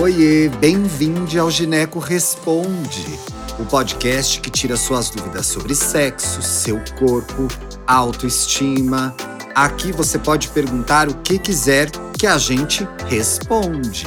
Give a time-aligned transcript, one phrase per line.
[0.00, 3.04] Oiê, bem-vindo ao Gineco Responde,
[3.58, 7.46] o podcast que tira suas dúvidas sobre sexo, seu corpo,
[7.86, 9.14] autoestima.
[9.54, 14.06] Aqui você pode perguntar o que quiser que a gente responde.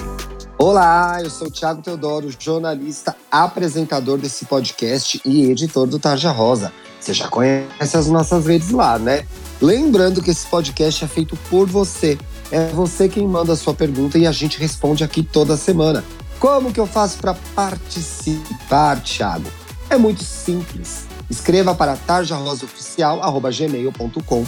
[0.58, 6.74] Olá, eu sou o Thiago Teodoro, jornalista, apresentador desse podcast e editor do Tarja Rosa.
[7.00, 9.24] Você já conhece as nossas redes lá, né?
[9.62, 12.18] Lembrando que esse podcast é feito por você.
[12.52, 16.04] É você quem manda a sua pergunta e a gente responde aqui toda semana.
[16.40, 19.50] Como que eu faço para participar, Thiago?
[19.90, 21.06] É muito simples.
[21.30, 24.46] Escreva para tarjarosaoficial.gmail.com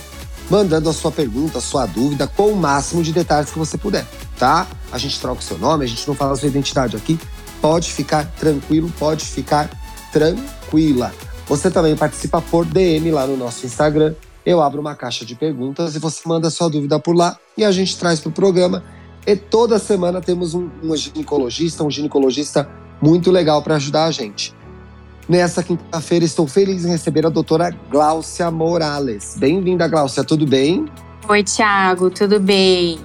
[0.49, 4.05] mandando a sua pergunta, a sua dúvida, com o máximo de detalhes que você puder,
[4.37, 4.67] tá?
[4.91, 7.19] A gente troca o seu nome, a gente não fala a sua identidade aqui.
[7.61, 9.69] Pode ficar tranquilo, pode ficar
[10.11, 11.13] tranquila.
[11.47, 14.13] Você também participa por DM lá no nosso Instagram,
[14.47, 17.71] eu abro uma caixa de perguntas e você manda sua dúvida por lá e a
[17.71, 18.81] gente traz para o programa.
[19.25, 22.65] E toda semana temos um, um ginecologista, um ginecologista
[23.01, 24.55] muito legal para ajudar a gente.
[25.27, 29.35] Nessa quinta-feira, estou feliz em receber a doutora Gláucia Morales.
[29.37, 30.85] Bem-vinda, Gláucia, tudo bem?
[31.27, 33.01] Oi, Tiago, tudo bem?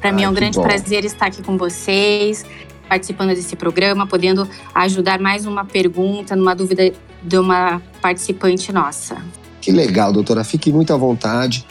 [0.00, 0.62] Para mim é um grande bom.
[0.62, 2.46] prazer estar aqui com vocês,
[2.88, 9.16] participando desse programa, podendo ajudar mais uma pergunta, numa dúvida de uma participante nossa.
[9.64, 10.44] Que legal, doutora.
[10.44, 11.66] Fique muito à vontade.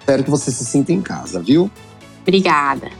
[0.00, 1.70] Espero que você se sinta em casa, viu?
[2.22, 2.90] Obrigada.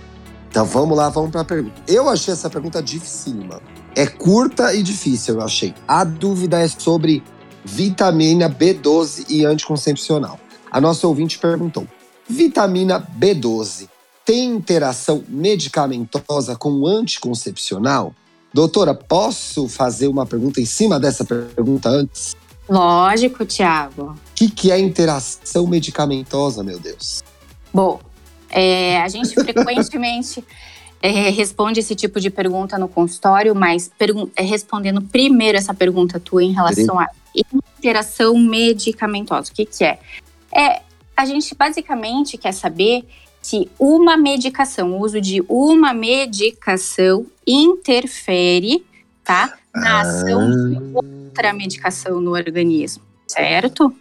[0.49, 1.75] Então vamos lá, vamos para a pergunta.
[1.89, 3.61] Eu achei essa pergunta dificílima.
[3.97, 5.75] É curta e difícil, eu achei.
[5.89, 7.25] A dúvida é sobre
[7.65, 10.39] vitamina B12 e anticoncepcional.
[10.71, 11.85] A nossa ouvinte perguntou:
[12.29, 13.89] vitamina B12
[14.25, 18.15] tem interação medicamentosa com anticoncepcional?
[18.55, 22.37] Doutora, posso fazer uma pergunta em cima dessa pergunta antes?
[22.69, 24.13] Lógico, Tiago.
[24.13, 27.23] O que, que é interação medicamentosa, meu Deus?
[27.73, 28.01] Bom,
[28.51, 30.45] é, a gente frequentemente
[31.01, 33.91] é, responde esse tipo de pergunta no consultório, mas
[34.35, 37.09] é, respondendo primeiro essa pergunta tua em relação à
[37.79, 39.51] interação medicamentosa.
[39.51, 39.99] O que, que é?
[40.53, 40.83] É,
[41.17, 43.07] a gente basicamente quer saber
[43.41, 48.85] se uma medicação, o uso de uma medicação interfere,
[49.23, 49.57] tá?
[49.73, 50.41] Na ação
[50.97, 53.93] ah outra medicação no organismo, certo?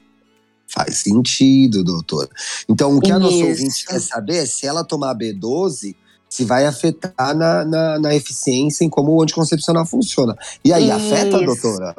[0.67, 2.29] Faz sentido, doutora.
[2.67, 3.15] Então, o que Isso.
[3.15, 5.95] a nossa ouvinte quer saber é se ela tomar B12,
[6.29, 10.35] se vai afetar na, na, na eficiência em como o anticoncepcional funciona.
[10.63, 10.93] E aí, Isso.
[10.93, 11.95] afeta, doutora?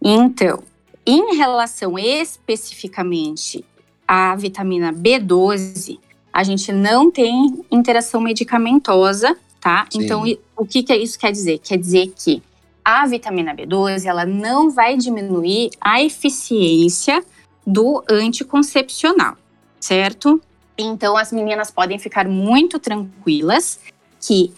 [0.00, 0.62] Então,
[1.04, 3.64] em relação especificamente
[4.06, 5.98] à vitamina B12,
[6.32, 9.86] a gente não tem interação medicamentosa, tá?
[9.90, 10.04] Sim.
[10.04, 10.22] Então,
[10.56, 11.58] o que, que isso quer dizer?
[11.58, 12.42] Quer dizer que
[12.86, 17.20] a vitamina B12 ela não vai diminuir a eficiência
[17.66, 19.36] do anticoncepcional,
[19.80, 20.40] certo?
[20.78, 23.80] Então as meninas podem ficar muito tranquilas
[24.20, 24.54] que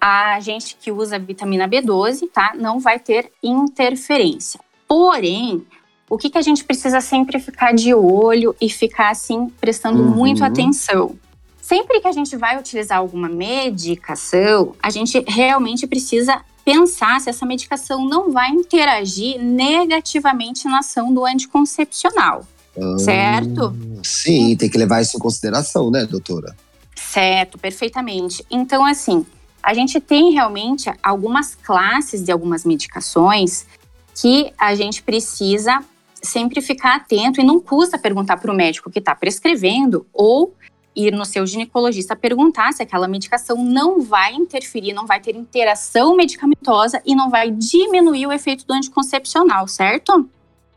[0.00, 4.60] a gente que usa vitamina B12, tá, não vai ter interferência.
[4.86, 5.66] Porém,
[6.08, 10.10] o que, que a gente precisa sempre ficar de olho e ficar assim prestando uhum.
[10.10, 11.16] muito atenção?
[11.60, 17.44] Sempre que a gente vai utilizar alguma medicação, a gente realmente precisa pensar se essa
[17.44, 22.46] medicação não vai interagir negativamente na ação do anticoncepcional.
[22.76, 23.74] Hum, certo?
[24.02, 26.56] Sim, tem que levar isso em consideração, né, doutora?
[26.94, 28.44] Certo, perfeitamente.
[28.50, 29.26] Então, assim,
[29.62, 33.66] a gente tem realmente algumas classes de algumas medicações
[34.14, 35.80] que a gente precisa
[36.22, 40.54] sempre ficar atento e não custa perguntar para o médico que está prescrevendo ou
[40.94, 46.16] ir no seu ginecologista perguntar se aquela medicação não vai interferir, não vai ter interação
[46.16, 50.28] medicamentosa e não vai diminuir o efeito do anticoncepcional, certo?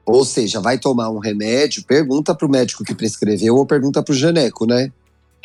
[0.06, 4.12] Ou seja, vai tomar um remédio, pergunta para o médico que prescreveu ou pergunta para
[4.12, 4.92] o geneco, né?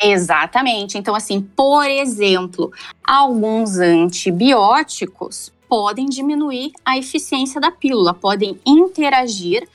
[0.01, 0.97] Exatamente.
[0.97, 2.71] Então, assim, por exemplo,
[3.03, 9.67] alguns antibióticos podem diminuir a eficiência da pílula, podem interagir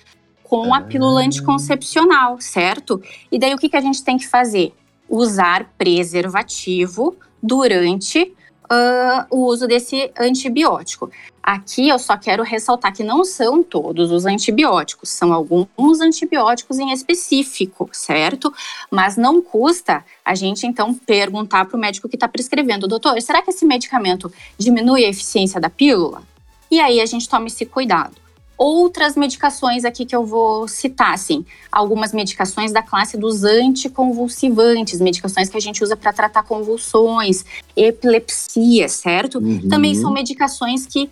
[0.42, 1.24] com a pílula ah.
[1.24, 3.02] anticoncepcional, certo?
[3.30, 4.72] E daí o que, que a gente tem que fazer?
[5.08, 8.34] Usar preservativo durante
[8.68, 11.08] Uh, o uso desse antibiótico.
[11.40, 16.90] Aqui eu só quero ressaltar que não são todos os antibióticos, são alguns antibióticos em
[16.90, 18.52] específico, certo?
[18.90, 23.40] Mas não custa a gente então perguntar para o médico que está prescrevendo, doutor, será
[23.40, 26.24] que esse medicamento diminui a eficiência da pílula?
[26.68, 28.25] E aí a gente toma esse cuidado
[28.56, 35.48] outras medicações aqui que eu vou citar, assim, algumas medicações da classe dos anticonvulsivantes, medicações
[35.48, 37.44] que a gente usa para tratar convulsões,
[37.76, 39.38] epilepsia, certo?
[39.38, 39.68] Uhum.
[39.68, 41.10] Também são medicações que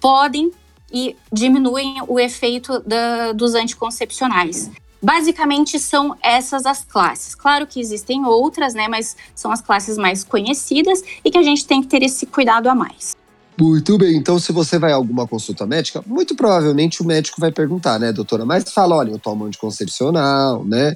[0.00, 0.50] podem
[0.92, 4.70] e diminuem o efeito da, dos anticoncepcionais.
[5.02, 7.34] Basicamente são essas as classes.
[7.34, 11.66] Claro que existem outras, né, mas são as classes mais conhecidas e que a gente
[11.66, 13.16] tem que ter esse cuidado a mais.
[13.58, 17.50] Muito bem, então se você vai a alguma consulta médica, muito provavelmente o médico vai
[17.50, 18.44] perguntar, né, doutora?
[18.44, 20.94] Mas fala, olha, eu tomo anticoncepcional, né?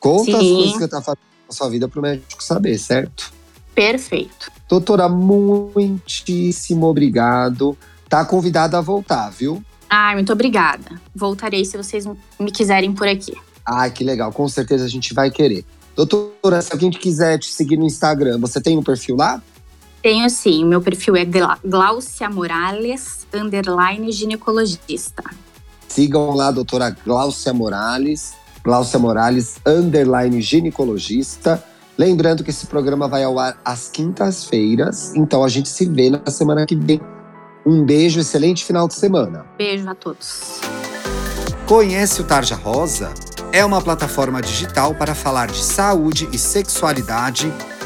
[0.00, 0.34] Conta Sim.
[0.34, 3.32] as coisas que você tá fazendo na sua vida para o médico saber, certo?
[3.74, 4.50] Perfeito.
[4.68, 7.78] Doutora, muitíssimo obrigado.
[8.08, 9.62] Tá convidada a voltar, viu?
[9.88, 11.00] Ai, muito obrigada.
[11.14, 12.06] Voltarei se vocês
[12.38, 13.34] me quiserem por aqui.
[13.64, 14.32] Ai, que legal.
[14.32, 15.64] Com certeza a gente vai querer.
[15.94, 19.42] Doutora, se alguém quiser te seguir no Instagram, você tem um perfil lá?
[20.02, 20.64] Tenho sim.
[20.64, 21.26] Meu perfil é
[21.64, 25.22] Glaucia Morales, underline ginecologista.
[25.88, 28.32] Sigam lá, doutora Glaucia Morales,
[28.64, 31.62] Glaucia Morales, underline ginecologista.
[31.98, 36.30] Lembrando que esse programa vai ao ar às quintas-feiras, então a gente se vê na
[36.30, 37.00] semana que vem.
[37.66, 39.44] Um beijo, excelente final de semana.
[39.58, 40.60] Beijo a todos.
[41.66, 43.12] Conhece o Tarja Rosa?
[43.52, 47.52] É uma plataforma digital para falar de saúde e sexualidade